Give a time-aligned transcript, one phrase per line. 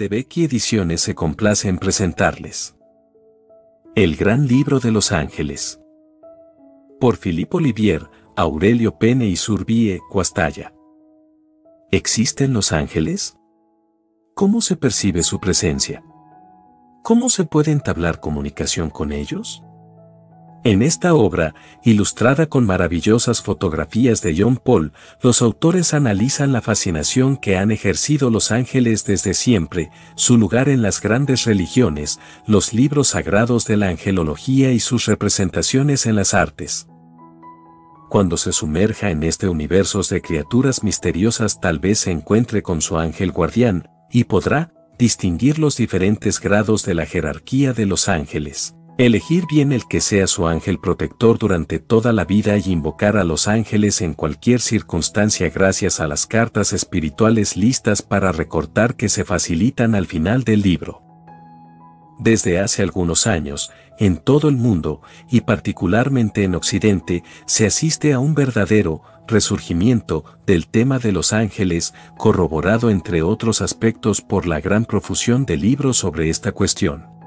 [0.00, 2.74] de Becky Ediciones se complace en presentarles.
[3.94, 5.78] El Gran Libro de los Ángeles.
[6.98, 10.72] Por Philippe Olivier, Aurelio Pene y Surbie Cuastalla.
[11.90, 13.36] ¿Existen los ángeles?
[14.32, 16.02] ¿Cómo se percibe su presencia?
[17.02, 19.62] ¿Cómo se puede entablar comunicación con ellos?
[20.62, 21.54] En esta obra,
[21.84, 24.92] ilustrada con maravillosas fotografías de John Paul,
[25.22, 30.82] los autores analizan la fascinación que han ejercido los ángeles desde siempre, su lugar en
[30.82, 36.86] las grandes religiones, los libros sagrados de la angelología y sus representaciones en las artes.
[38.10, 42.98] Cuando se sumerja en este universo de criaturas misteriosas tal vez se encuentre con su
[42.98, 48.74] ángel guardián, y podrá distinguir los diferentes grados de la jerarquía de los ángeles.
[49.00, 53.24] Elegir bien el que sea su ángel protector durante toda la vida y invocar a
[53.24, 59.24] los ángeles en cualquier circunstancia gracias a las cartas espirituales listas para recortar que se
[59.24, 61.00] facilitan al final del libro.
[62.18, 68.18] Desde hace algunos años, en todo el mundo, y particularmente en Occidente, se asiste a
[68.18, 74.84] un verdadero resurgimiento del tema de los ángeles, corroborado entre otros aspectos por la gran
[74.84, 77.19] profusión de libros sobre esta cuestión.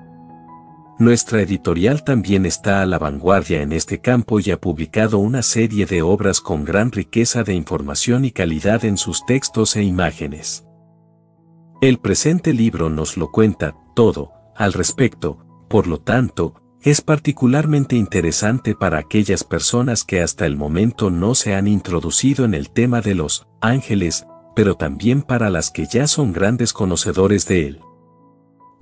[1.00, 5.88] Nuestra editorial también está a la vanguardia en este campo y ha publicado una serie
[5.88, 10.66] de obras con gran riqueza de información y calidad en sus textos e imágenes.
[11.82, 18.76] El presente libro nos lo cuenta todo al respecto, por lo tanto, es particularmente interesante
[18.76, 23.16] para aquellas personas que hasta el momento no se han introducido en el tema de
[23.16, 27.82] los ángeles, pero también para las que ya son grandes conocedores de él.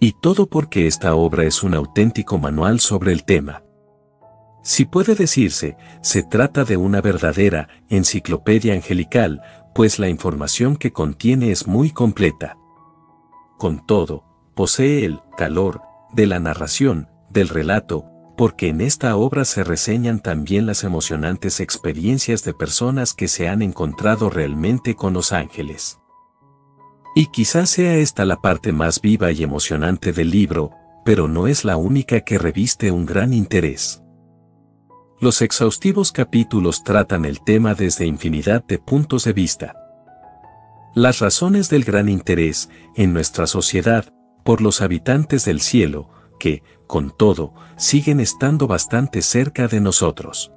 [0.03, 3.63] Y todo porque esta obra es un auténtico manual sobre el tema.
[4.63, 9.43] Si puede decirse, se trata de una verdadera enciclopedia angelical,
[9.75, 12.57] pues la información que contiene es muy completa.
[13.59, 14.23] Con todo,
[14.55, 15.81] posee el calor
[16.13, 22.43] de la narración, del relato, porque en esta obra se reseñan también las emocionantes experiencias
[22.43, 26.00] de personas que se han encontrado realmente con los ángeles.
[27.15, 30.71] Y quizás sea esta la parte más viva y emocionante del libro,
[31.03, 34.01] pero no es la única que reviste un gran interés.
[35.19, 39.75] Los exhaustivos capítulos tratan el tema desde infinidad de puntos de vista.
[40.95, 44.11] Las razones del gran interés en nuestra sociedad
[44.43, 50.51] por los habitantes del cielo, que, con todo, siguen estando bastante cerca de nosotros.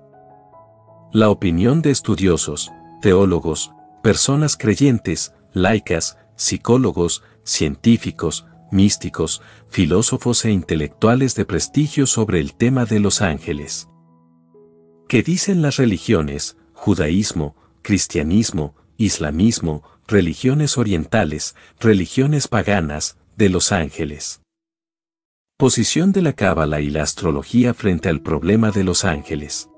[1.12, 2.72] La opinión de estudiosos,
[3.02, 3.72] teólogos,
[4.02, 13.00] personas creyentes, laicas, psicólogos, científicos, místicos, filósofos e intelectuales de prestigio sobre el tema de
[13.00, 13.88] los ángeles.
[15.08, 24.40] ¿Qué dicen las religiones, judaísmo, cristianismo, islamismo, religiones orientales, religiones paganas, de los ángeles?
[25.56, 29.68] Posición de la cábala y la astrología frente al problema de los ángeles.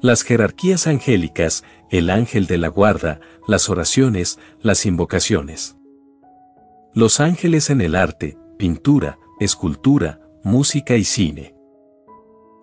[0.00, 5.76] Las jerarquías angélicas, el ángel de la guarda, las oraciones, las invocaciones.
[6.94, 11.56] Los ángeles en el arte, pintura, escultura, música y cine.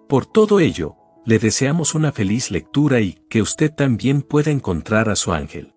[0.07, 5.17] Por todo ello, le deseamos una feliz lectura y que usted también pueda encontrar a
[5.17, 5.74] su ángel.